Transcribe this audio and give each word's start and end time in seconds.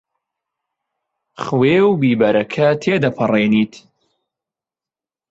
خوێ 1.45 1.77
و 1.87 1.91
بیبەرەکە 2.01 2.67
تێدەپەڕێنیت؟ 2.81 3.73